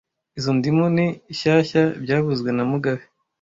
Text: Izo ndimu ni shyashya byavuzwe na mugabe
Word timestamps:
Izo 0.37 0.51
ndimu 0.57 0.85
ni 0.95 1.05
shyashya 1.39 1.81
byavuzwe 2.03 2.49
na 2.53 2.63
mugabe 2.71 3.03